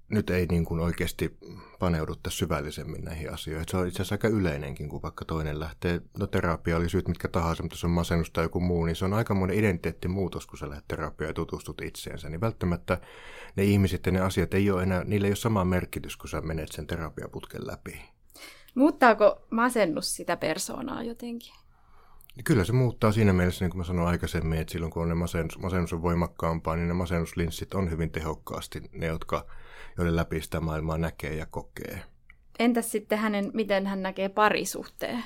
[0.09, 1.37] nyt ei niin kuin oikeasti
[1.79, 3.65] paneudutta syvällisemmin näihin asioihin.
[3.69, 7.27] Se on itse asiassa aika yleinenkin, kun vaikka toinen lähtee, no terapia oli syyt mitkä
[7.27, 10.69] tahansa, mutta se on masennus tai joku muu, niin se on aikamoinen identiteettimuutos, kun sä
[10.69, 12.29] lähdet terapiaan ja tutustut itseensä.
[12.29, 13.01] Niin välttämättä
[13.55, 16.41] ne ihmiset ja ne asiat ei ole enää, niillä ei ole sama merkitys, kun sä
[16.41, 18.01] menet sen terapiaputken läpi.
[18.75, 21.53] Muuttaako masennus sitä persoonaa jotenkin?
[22.43, 25.15] Kyllä se muuttaa siinä mielessä, niin kuin mä sanoin aikaisemmin, että silloin kun on ne
[25.15, 29.45] masennus, masennus on voimakkaampaa, niin ne masennuslinssit on hyvin tehokkaasti ne, jotka
[29.99, 32.03] joiden läpi sitä maailmaa näkee ja kokee.
[32.59, 35.23] Entäs sitten hänen, miten hän näkee parisuhteen?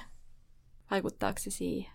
[0.92, 1.92] Vaikuttaako se siihen?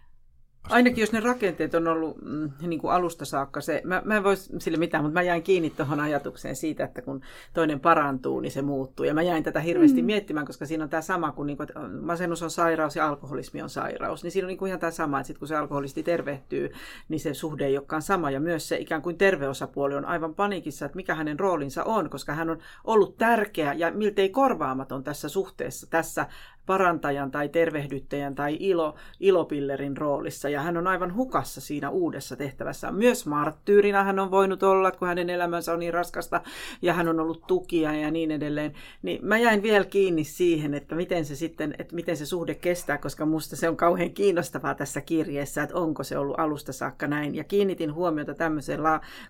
[0.65, 4.25] Ainakin jos ne rakenteet on ollut mm, niin kuin alusta saakka se, mä, mä en
[4.25, 7.21] voi sille mitään, mutta mä jäin kiinni tuohon ajatukseen siitä, että kun
[7.55, 9.07] toinen parantuu, niin se muuttuu.
[9.07, 10.07] Ja mä jäin tätä hirveästi mm.
[10.07, 13.63] miettimään, koska siinä on tämä sama, kun, niin kuin, että masennus on sairaus ja alkoholismi
[13.63, 14.23] on sairaus.
[14.23, 16.73] Niin siinä on niin kuin ihan tämä sama, että sit kun se alkoholisti tervehtyy,
[17.09, 18.31] niin se suhde ei olekaan sama.
[18.31, 22.35] Ja myös se ikään kuin terveosapuoli on aivan panikissa, että mikä hänen roolinsa on, koska
[22.35, 26.27] hän on ollut tärkeä ja miltei korvaamaton tässä suhteessa, tässä
[26.69, 30.49] parantajan tai tervehdyttäjän tai ilo, ilopillerin roolissa.
[30.49, 32.93] Ja hän on aivan hukassa siinä uudessa tehtävässä.
[32.93, 36.41] Myös marttyyrinä hän on voinut olla, kun hänen elämänsä on niin raskasta
[36.83, 38.73] ja hän on ollut tukia ja niin edelleen.
[39.03, 42.99] Niin mä jäin vielä kiinni siihen, että miten se sitten, että miten se suhde kestää,
[42.99, 47.35] koska musta se on kauhean kiinnostavaa tässä kirjeessä, että onko se ollut alusta saakka näin.
[47.35, 48.81] Ja kiinnitin huomiota tämmöiseen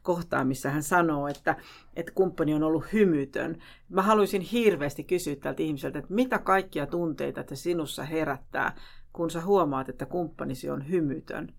[0.03, 1.57] kohtaan, missä hän sanoo, että,
[1.97, 3.57] että kumppani on ollut hymytön.
[3.89, 8.77] Mä haluaisin hirveästi kysyä tältä ihmiseltä, että mitä kaikkia tunteita te sinussa herättää,
[9.13, 11.55] kun sä huomaat, että kumppanisi on hymytön.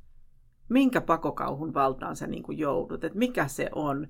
[0.69, 4.07] Minkä pakokauhun valtaan sä niin joudut, että mikä se on,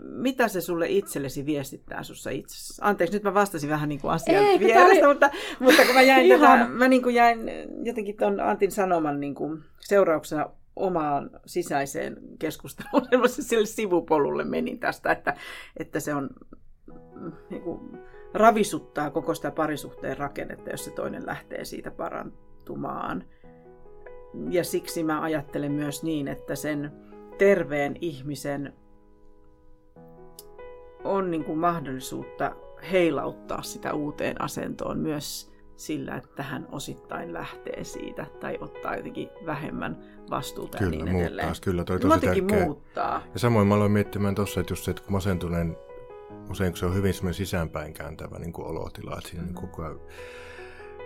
[0.00, 2.86] mitä se sulle itsellesi viestittää sussa itsessä?
[2.86, 5.14] Anteeksi, nyt mä vastasin vähän niin kuin asian Ei, vierestä, oli...
[5.14, 5.30] mutta,
[5.60, 7.50] mutta kun mä jäin, tätä, mä niin kuin jäin
[7.82, 15.34] jotenkin tuon Antin sanoman niin kuin seurauksena omaan sisäiseen keskusteluun, sille sivupolulle menin tästä, että,
[15.76, 16.30] että se on
[17.50, 17.98] niin kuin,
[18.34, 23.24] ravisuttaa koko sitä parisuhteen rakennetta, jos se toinen lähtee siitä parantumaan.
[24.50, 26.92] Ja siksi mä ajattelen myös niin, että sen
[27.38, 28.72] terveen ihmisen
[31.04, 32.56] on niin kuin mahdollisuutta
[32.92, 39.98] heilauttaa sitä uuteen asentoon myös sillä, että hän osittain lähtee siitä tai ottaa jotenkin vähemmän
[40.30, 41.54] vastuuta kyllä, ja niin muuttaa, edelleen.
[41.64, 42.64] Kyllä, toi tosi tärkeä.
[42.64, 43.22] muuttaa.
[43.32, 45.76] Ja samoin mä aloin miettimään tuossa, että just se, että kun masentuneen,
[46.50, 49.46] usein kun se on hyvin semmoinen sisäänpäin kääntävä niin kuin olotila, että siinä mm.
[49.46, 50.00] niin koko ajan,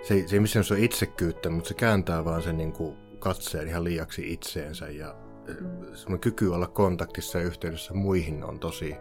[0.02, 3.68] se, se ei missään se on itsekyyttä, mutta se kääntää vaan sen niin kuin katseen
[3.68, 5.14] ihan liiaksi itseensä ja
[5.48, 5.94] mm.
[5.94, 8.96] semmoinen kyky olla kontaktissa ja yhteydessä muihin on tosi,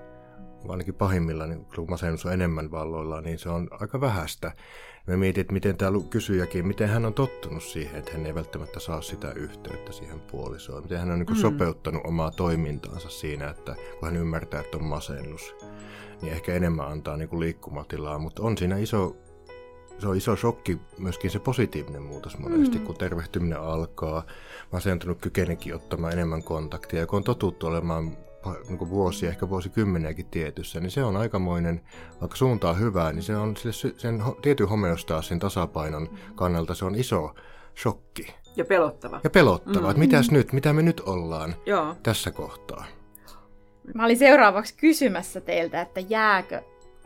[0.69, 4.52] ainakin pahimmillaan, niin kun masennus on enemmän valloillaan, niin se on aika vähäistä.
[5.08, 8.80] Mä mietin, että miten tämä kysyjäkin, miten hän on tottunut siihen, että hän ei välttämättä
[8.80, 10.84] saa sitä yhteyttä siihen puolisoon.
[10.84, 11.36] Miten hän on niin mm.
[11.36, 15.56] sopeuttanut omaa toimintaansa siinä, että kun hän ymmärtää, että on masennus,
[16.21, 18.19] niin ehkä enemmän antaa niin liikkumatilaa.
[18.19, 19.15] Mutta on siinä iso,
[20.00, 22.86] se on iso shokki myöskin se positiivinen muutos monesti, mm.
[22.86, 24.24] kun tervehtyminen alkaa.
[24.71, 28.17] Masentunut kykenekin ottamaan enemmän kontaktia, ja kun on totuttu olemaan
[28.69, 31.82] niin vuosia, ehkä vuosikymmeniäkin tietyssä, niin se on aikamoinen,
[32.21, 36.95] vaikka suunta on hyvää, niin se on sille, sen tietyn homeostaasin tasapainon kannalta se on
[36.95, 37.36] iso
[37.77, 38.34] shokki.
[38.56, 39.19] Ja pelottava.
[39.23, 39.89] Ja pelottava, mm.
[39.89, 41.95] että mitäs nyt, mitä me nyt ollaan Joo.
[42.04, 42.86] tässä kohtaa.
[43.93, 46.62] Mä olin seuraavaksi kysymässä teiltä, että jääkö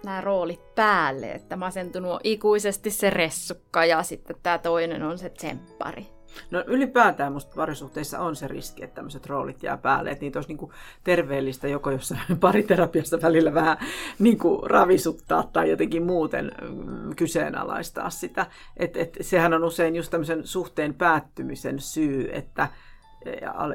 [0.06, 5.30] nämä roolit päälle, että masentunut on ikuisesti se ressukka ja sitten tämä toinen on se
[5.30, 6.15] tsemppari.
[6.52, 10.50] No ylipäätään musta parisuhteissa on se riski, että tämmöiset roolit jää päälle, että niitä olisi
[10.50, 10.72] niin kuin
[11.04, 13.78] terveellistä joko jossain pariterapiassa välillä vähän
[14.20, 18.46] niin kuin ravisuttaa tai jotenkin muuten mm, kyseenalaistaa sitä.
[18.78, 22.68] Et, et, sehän on usein just tämmöisen suhteen päättymisen syy, että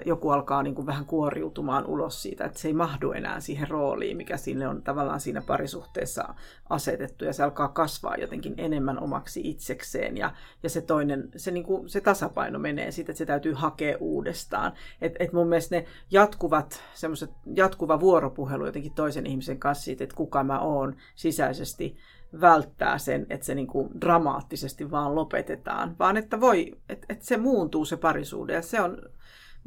[0.04, 4.16] joku alkaa niin kuin vähän kuoriutumaan ulos siitä, että se ei mahdu enää siihen rooliin,
[4.16, 6.34] mikä sille on tavallaan siinä parisuhteessa
[6.70, 10.30] asetettu, ja se alkaa kasvaa jotenkin enemmän omaksi itsekseen, ja,
[10.62, 14.72] ja se toinen, se, niin kuin, se tasapaino menee siitä, että se täytyy hakea uudestaan.
[15.00, 20.16] Et, et mun mielestä ne jatkuvat, semmoiset jatkuva vuoropuhelu jotenkin toisen ihmisen kanssa siitä, että
[20.16, 21.96] kuka mä oon sisäisesti,
[22.40, 27.36] välttää sen, että se niin kuin dramaattisesti vaan lopetetaan, vaan että voi, että, että se
[27.36, 28.98] muuntuu se parisuuden ja se on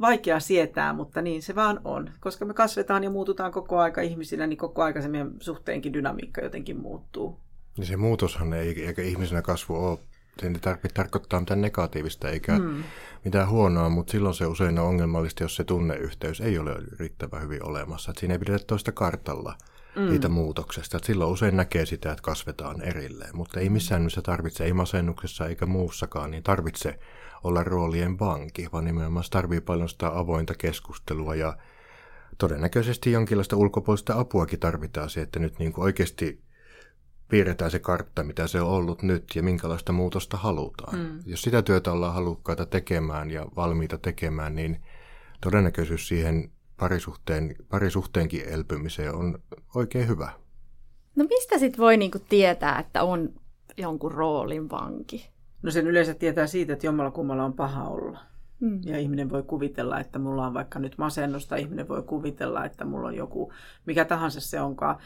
[0.00, 2.10] vaikea sietää, mutta niin se vaan on.
[2.20, 6.40] Koska me kasvetaan ja muututaan koko aika ihmisinä, niin koko aika se meidän suhteenkin dynamiikka
[6.40, 7.40] jotenkin muuttuu.
[7.78, 9.98] Ja se muutoshan ei, eikä ihmisenä kasvu ole,
[10.40, 12.84] se ei tarvitse tarkoittaa mitään negatiivista eikä hmm.
[13.24, 17.66] mitään huonoa, mutta silloin se usein on ongelmallista, jos se tunneyhteys ei ole riittävän hyvin
[17.66, 18.10] olemassa.
[18.10, 19.54] Että siinä ei pidetä toista kartalla
[19.96, 20.08] mm.
[20.08, 20.96] siitä muutoksesta.
[20.96, 25.46] Että silloin usein näkee sitä, että kasvetaan erilleen, mutta ei missään nimessä tarvitse, ei masennuksessa
[25.46, 26.98] eikä muussakaan, niin tarvitse
[27.44, 31.56] olla roolien vanki, vaan nimenomaan tarvii paljon sitä avointa keskustelua ja
[32.38, 36.44] todennäköisesti jonkinlaista ulkopuolista apuakin tarvitaan se, että nyt niin kuin oikeasti
[37.28, 40.98] piirretään se kartta, mitä se on ollut nyt ja minkälaista muutosta halutaan.
[40.98, 41.18] Mm.
[41.26, 44.82] Jos sitä työtä ollaan halukkaita tekemään ja valmiita tekemään, niin
[45.40, 49.38] todennäköisyys siihen parisuhteen, parisuhteenkin elpymiseen on
[49.74, 50.30] oikein hyvä.
[51.16, 53.32] No mistä sitten voi niinku tietää, että on
[53.76, 55.30] jonkun roolin vanki?
[55.62, 58.18] No sen yleensä tietää siitä, että jommalla kummalla on paha olla.
[58.60, 58.80] Mm.
[58.84, 63.08] Ja ihminen voi kuvitella, että mulla on vaikka nyt masennusta, ihminen voi kuvitella, että mulla
[63.08, 63.52] on joku,
[63.86, 64.96] mikä tahansa se onkaan.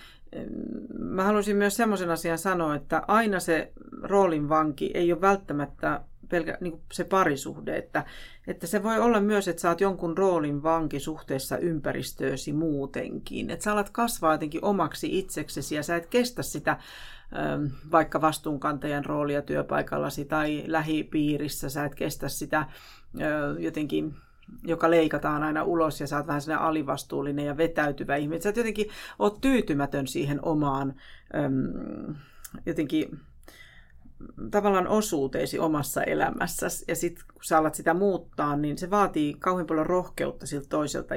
[0.99, 6.59] Mä haluaisin myös semmoisen asian sanoa, että aina se roolin vanki ei ole välttämättä pelkä,
[6.61, 8.05] niin kuin se parisuhde, että,
[8.47, 13.51] että se voi olla myös, että oot jonkun roolin vanki suhteessa ympäristöösi muutenkin.
[13.51, 19.05] Että sä alat kasvaa jotenkin omaksi itseksesi ja sä et kestä sitä ähm, vaikka vastuunkantajan
[19.05, 22.67] roolia työpaikallasi tai lähipiirissä, sä et kestä sitä
[23.59, 24.15] jotenkin
[24.65, 28.43] joka leikataan aina ulos ja sä oot vähän sellainen alivastuullinen ja vetäytyvä ihminen.
[28.43, 28.87] Sä et jotenkin
[29.19, 30.95] oot tyytymätön siihen omaan
[31.45, 32.15] äm,
[32.67, 33.21] jotenkin
[34.51, 36.85] tavallaan osuuteesi omassa elämässäsi.
[36.89, 41.15] Ja sitten kun sä alat sitä muuttaa, niin se vaatii kauhean paljon rohkeutta siltä toiselta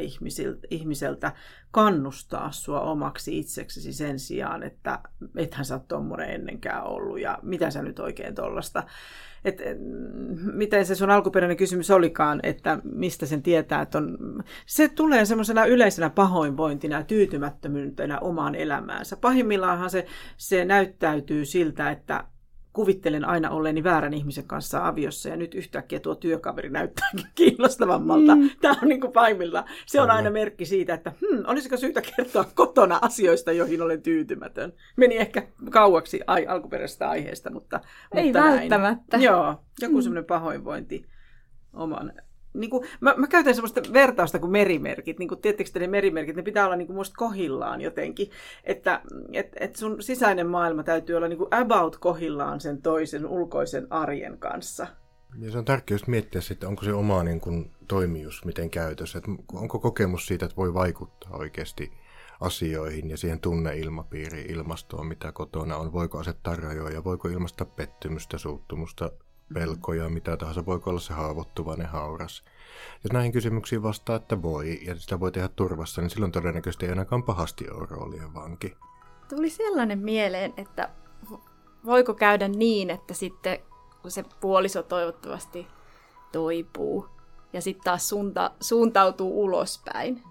[0.69, 1.31] ihmiseltä
[1.71, 4.99] kannustaa sua omaksi itseksesi sen sijaan, että
[5.35, 8.83] ethän sä tommonen ennenkään ollut ja mitä sä nyt oikein tollasta.
[9.45, 9.61] Et,
[10.53, 14.17] miten se sun alkuperäinen kysymys olikaan, että mistä sen tietää, että on,
[14.65, 19.17] se tulee semmoisena yleisenä pahoinvointina ja tyytymättömyytenä omaan elämäänsä.
[19.17, 20.05] Pahimmillaanhan se,
[20.37, 22.23] se näyttäytyy siltä, että
[22.73, 28.35] kuvittelen aina olleeni väärän ihmisen kanssa aviossa ja nyt yhtäkkiä tuo työkaveri näyttääkin kiinnostavammalta.
[28.35, 28.49] Mm.
[28.61, 29.65] Tämä on niin kuin paimilla.
[29.85, 34.73] Se on aina merkki siitä, että hmm, olisiko syytä kertoa kotona asioista, joihin olen tyytymätön.
[34.95, 37.79] Meni ehkä kauaksi ai, alkuperäisestä aiheesta, mutta,
[38.15, 39.17] Ei mutta välttämättä.
[39.17, 39.25] Näin.
[39.25, 40.01] Joo, joku mm.
[40.01, 41.05] semmoinen pahoinvointi
[41.73, 42.13] oman
[42.53, 45.19] niin kuin, mä, mä käytän sellaista vertausta kuin merimerkit.
[45.19, 48.29] Niin kuin, tiettekö ne merimerkit, ne pitää olla niin kuin musta kohillaan jotenkin.
[48.63, 49.01] Että
[49.33, 54.37] et, et sun sisäinen maailma täytyy olla niin kuin about kohillaan sen toisen ulkoisen arjen
[54.37, 54.87] kanssa.
[55.39, 59.17] Ja se on tärkeää just miettiä sitten, onko se oma niin kuin, toimijuus miten käytössä.
[59.17, 61.91] Että onko kokemus siitä, että voi vaikuttaa oikeasti
[62.41, 65.93] asioihin ja siihen tunneilmapiiriin, ilmastoon, mitä kotona on.
[65.93, 69.11] Voiko asettaa rajoja, voiko ilmasta pettymystä, suuttumusta,
[69.53, 72.43] pelkoja, mitä tahansa, voiko olla se haavoittuvainen hauras.
[73.03, 76.91] Jos näihin kysymyksiin vastaa, että voi, ja sitä voi tehdä turvassa, niin silloin todennäköisesti ei
[76.91, 78.77] ainakaan pahasti ole roolien vanki.
[79.29, 80.89] Tuli sellainen mieleen, että
[81.85, 83.59] voiko käydä niin, että sitten
[84.01, 85.67] kun se puoliso toivottavasti
[86.31, 87.07] toipuu
[87.53, 90.23] ja sitten taas suunta, suuntautuu ulospäin,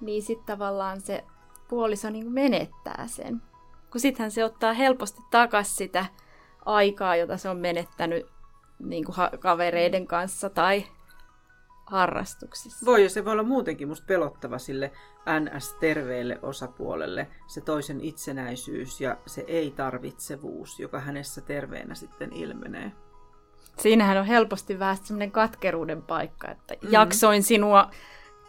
[0.00, 1.24] niin sitten tavallaan se
[1.68, 3.42] puoliso niin menettää sen.
[3.90, 6.06] Kun sittenhän se ottaa helposti takaisin sitä
[6.64, 8.26] aikaa, jota se on menettänyt
[8.82, 10.84] niin kuin ha- kavereiden kanssa tai
[11.86, 12.86] harrastuksissa.
[12.86, 14.92] Voi, ja se voi olla muutenkin musta pelottava sille
[15.40, 22.92] NS-terveelle osapuolelle, se toisen itsenäisyys ja se ei-tarvitsevuus, joka hänessä terveenä sitten ilmenee.
[23.78, 26.92] Siinähän on helposti vähän semmoinen katkeruuden paikka, että mm.
[26.92, 27.90] jaksoin sinua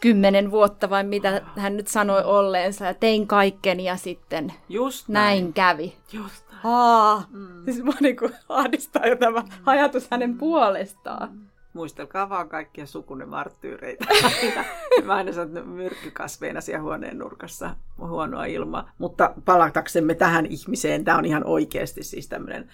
[0.01, 5.43] kymmenen vuotta vai mitä hän nyt sanoi olleensa ja tein kaikkeni ja sitten Just näin,
[5.43, 5.93] näin kävi.
[6.11, 6.75] Just näin.
[6.75, 7.65] Aa, mm.
[7.65, 11.29] siis mua niin kuin ahdistaa jo tämä ajatus hänen puolestaan.
[11.33, 11.47] Mm.
[11.73, 14.05] Muistelkaa vaan kaikkia sukunne marttyyreitä.
[15.05, 18.91] Mä aina sanon, että myrkkykasveina siellä huoneen nurkassa huonoa ilmaa.
[18.97, 22.69] Mutta palataksemme tähän ihmiseen, tämä on ihan oikeasti siis tämmöinen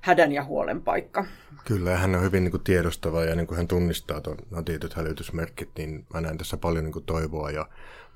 [0.00, 1.24] hädän ja huolen paikka.
[1.64, 4.94] Kyllä, hän on hyvin niin kuin, tiedostava ja niin kuin hän tunnistaa tuon, no, tietyt
[4.94, 7.68] hälytysmerkit, niin mä näen tässä paljon niin kuin, toivoa ja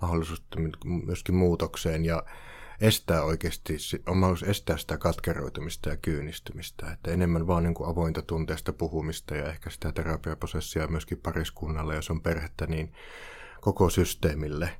[0.02, 2.04] mahdollisuutta myöskin muutokseen.
[2.04, 2.22] Ja
[2.80, 6.92] estää oikeasti, on mahdollisuus estää sitä katkeroitumista ja kyynistymistä.
[6.92, 12.10] Että enemmän vaan niin kuin avointa tunteesta puhumista ja ehkä sitä terapiaprosessia myöskin pariskunnalle, jos
[12.10, 12.92] on perhettä, niin
[13.60, 14.70] koko systeemille,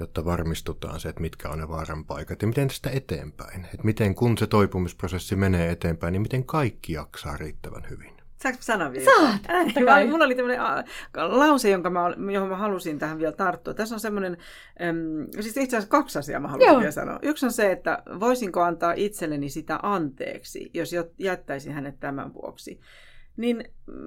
[0.00, 3.64] jotta varmistutaan se, että mitkä on ne vaaran paikat ja miten sitä eteenpäin.
[3.64, 8.19] Että miten kun se toipumisprosessi menee eteenpäin, niin miten kaikki jaksaa riittävän hyvin.
[8.42, 9.10] Saanko sanoa vielä?
[9.18, 9.40] Saat!
[9.50, 10.60] Äh, mulla oli tämmöinen
[11.16, 12.00] lause, jonka mä,
[12.32, 13.74] johon mä halusin tähän vielä tarttua.
[13.74, 14.36] Tässä on semmoinen,
[14.82, 16.80] äm, siis itse asiassa kaksi asiaa mä haluaisin Joo.
[16.80, 17.18] vielä sanoa.
[17.22, 22.80] Yksi on se, että voisinko antaa itselleni sitä anteeksi, jos jättäisin hänet tämän vuoksi.
[23.36, 23.64] Niin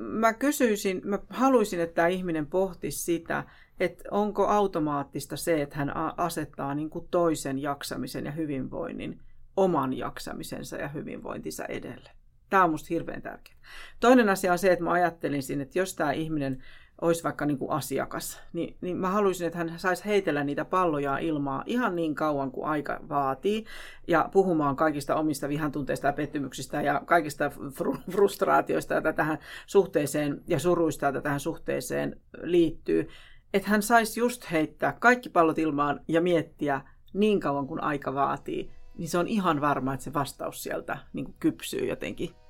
[0.10, 3.44] mä kysyisin, mä haluaisin, että tämä ihminen pohtisi sitä,
[3.80, 9.20] että onko automaattista se, että hän asettaa niin kuin toisen jaksamisen ja hyvinvoinnin
[9.58, 12.23] oman jaksamisensa ja hyvinvointinsa edelle.
[12.54, 13.58] Tämä on musta hirveän tärkeää.
[14.00, 16.64] Toinen asia on se, että mä ajattelin siinä, että jos tämä ihminen
[17.02, 21.18] olisi vaikka niin kuin asiakas, niin, niin mä haluaisin, että hän saisi heitellä niitä palloja
[21.18, 23.66] ilmaa ihan niin kauan kuin aika vaatii
[24.08, 29.38] ja puhumaan kaikista omista vihantunteista ja pettymyksistä ja kaikista fr- frustraatioista, joita tähän
[29.68, 33.10] suhteeseen ja suruista, joita tähän suhteeseen liittyy.
[33.54, 36.82] Että hän saisi just heittää kaikki pallot ilmaan ja miettiä
[37.14, 41.26] niin kauan kuin aika vaatii, niin se on ihan varma, että se vastaus sieltä niin
[41.26, 42.43] kuin kypsyy jotenkin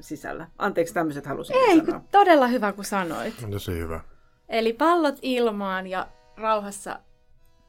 [0.00, 0.46] sisällä.
[0.58, 2.00] Anteeksi, tämmöiset halusin Ei, sanoa.
[2.10, 3.34] todella hyvä, kun sanoit.
[3.44, 4.00] On tosi hyvä.
[4.48, 7.00] Eli pallot ilmaan ja rauhassa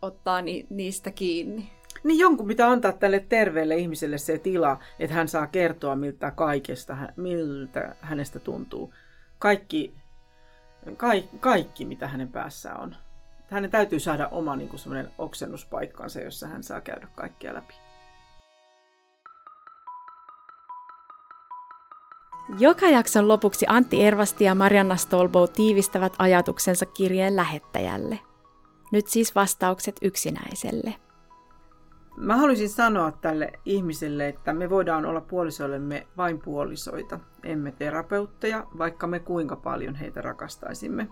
[0.02, 1.72] ottaa ni- niistä kiinni.
[2.04, 6.98] Niin jonkun pitää antaa tälle terveelle ihmiselle se tila, että hän saa kertoa miltä kaikesta,
[7.16, 8.94] miltä hänestä tuntuu.
[9.40, 9.94] Kaikki,
[10.98, 12.96] ka- kaikki mitä hänen päässä on.
[13.50, 17.74] Hänen täytyy saada oma niin kuin oksennuspaikkansa, jossa hän saa käydä kaikkea läpi.
[22.60, 28.20] Joka jakson lopuksi Antti Ervasti ja Marianna Stolbo tiivistävät ajatuksensa kirjeen lähettäjälle.
[28.92, 30.96] Nyt siis vastaukset yksinäiselle.
[32.18, 39.08] Mä haluaisin sanoa tälle ihmiselle, että me voidaan olla puolisoillemme vain puolisoita, emme terapeutteja, vaikka
[39.08, 41.08] me kuinka paljon heitä rakastaisimme.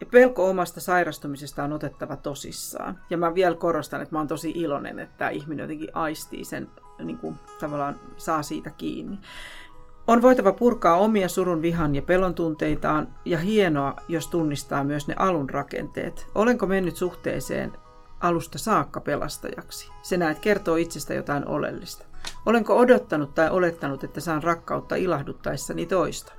[0.00, 2.98] Ja pelko omasta sairastumisesta on otettava tosissaan.
[3.10, 6.70] Ja mä vielä korostan, että mä oon tosi iloinen, että tämä ihminen jotenkin aistii sen,
[7.04, 9.18] niin kuin tavallaan saa siitä kiinni.
[10.06, 15.14] On voitava purkaa omia surun, vihan ja pelon tunteitaan, ja hienoa, jos tunnistaa myös ne
[15.18, 16.26] alun rakenteet.
[16.34, 17.72] Olenko mennyt suhteeseen
[18.20, 19.90] alusta saakka pelastajaksi?
[20.02, 22.04] Se näet kertoo itsestä jotain oleellista.
[22.46, 26.32] Olenko odottanut tai olettanut, että saan rakkautta ilahduttaessani toista?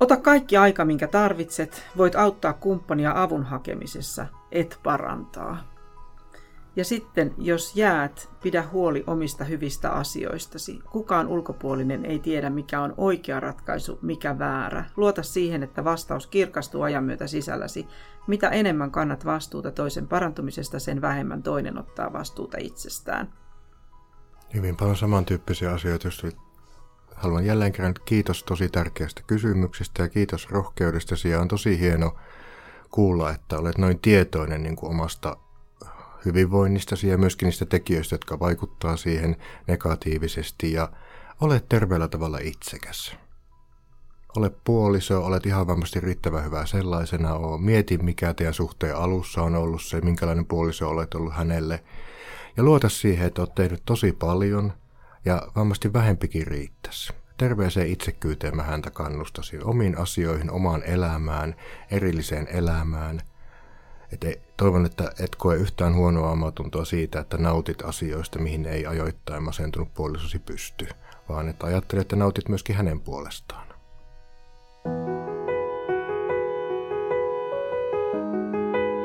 [0.00, 1.86] Ota kaikki aika, minkä tarvitset.
[1.96, 5.70] Voit auttaa kumppania avun hakemisessa, et parantaa.
[6.80, 10.80] Ja sitten, jos jäät, pidä huoli omista hyvistä asioistasi.
[10.92, 14.84] Kukaan ulkopuolinen ei tiedä, mikä on oikea ratkaisu, mikä väärä.
[14.96, 17.86] Luota siihen, että vastaus kirkastuu ajan myötä sisälläsi.
[18.26, 23.32] Mitä enemmän kannat vastuuta toisen parantumisesta, sen vähemmän toinen ottaa vastuuta itsestään.
[24.54, 26.26] Hyvin paljon samantyyppisiä asioita, jos
[27.14, 31.28] haluan jälleen kerran kiitos tosi tärkeästä kysymyksestä ja kiitos rohkeudesta.
[31.28, 32.16] Ja on tosi hieno
[32.90, 35.36] kuulla, että olet noin tietoinen niin kuin omasta
[36.24, 40.92] hyvinvoinnistasi ja myöskin niistä tekijöistä, jotka vaikuttaa siihen negatiivisesti ja
[41.40, 43.16] olet terveellä tavalla itsekäs.
[44.36, 47.34] Ole puoliso, olet ihan varmasti riittävän hyvä sellaisena.
[47.34, 47.58] Oo.
[47.58, 51.84] Mieti, mikä teidän suhteen alussa on ollut se, minkälainen puoliso olet ollut hänelle.
[52.56, 54.72] Ja luota siihen, että olet tehnyt tosi paljon
[55.24, 57.12] ja varmasti vähempikin riittäisi.
[57.38, 61.54] Terveeseen itsekyyteen mä häntä kannustasi omiin asioihin, omaan elämään,
[61.90, 63.20] erilliseen elämään–
[64.12, 69.42] et toivon, että et koe yhtään huonoa omatuntoa siitä, että nautit asioista, mihin ei ajoittain
[69.42, 70.88] masentunut puolisosi pysty,
[71.28, 73.66] vaan että ajattelet, että nautit myöskin hänen puolestaan.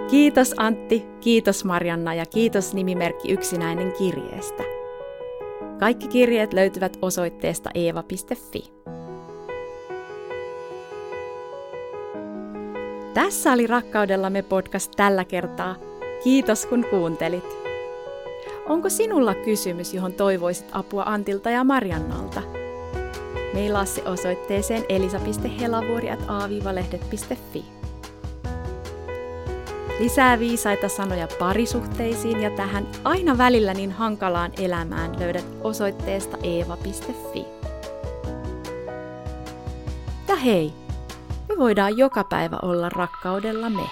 [0.10, 4.64] Kiitos Antti, kiitos Marianna ja kiitos nimimerkki Yksinäinen kirjeestä.
[5.80, 8.75] Kaikki kirjeet löytyvät osoitteesta eeva.fi.
[13.16, 15.76] Tässä oli Rakkaudellamme podcast tällä kertaa.
[16.24, 17.44] Kiitos kun kuuntelit.
[18.70, 22.42] Onko sinulla kysymys, johon toivoisit apua Antilta ja Mariannalta?
[23.54, 27.66] Meillä se osoitteeseen elisa.helavuori.aavivalehdet.fi.
[30.00, 37.46] Lisää viisaita sanoja parisuhteisiin ja tähän aina välillä niin hankalaan elämään löydät osoitteesta eeva.fi.
[40.28, 40.85] Ja hei!
[41.60, 43.90] Voidaan joka päivä olla rakkaudella me.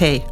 [0.00, 0.31] Hei,